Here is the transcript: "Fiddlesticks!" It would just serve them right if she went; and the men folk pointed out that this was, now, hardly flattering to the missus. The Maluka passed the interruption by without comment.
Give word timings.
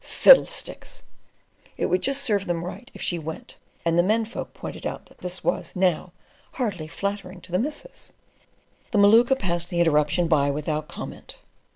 "Fiddlesticks!" 0.03 1.03
It 1.77 1.85
would 1.85 2.01
just 2.01 2.23
serve 2.23 2.47
them 2.47 2.65
right 2.65 2.89
if 2.95 3.03
she 3.03 3.19
went; 3.19 3.57
and 3.85 3.99
the 3.99 4.01
men 4.01 4.25
folk 4.25 4.51
pointed 4.55 4.87
out 4.87 5.05
that 5.05 5.19
this 5.19 5.43
was, 5.43 5.73
now, 5.75 6.11
hardly 6.53 6.87
flattering 6.87 7.39
to 7.41 7.51
the 7.51 7.59
missus. 7.59 8.11
The 8.89 8.97
Maluka 8.97 9.35
passed 9.37 9.69
the 9.69 9.79
interruption 9.79 10.27
by 10.27 10.49
without 10.49 10.87
comment. 10.87 11.37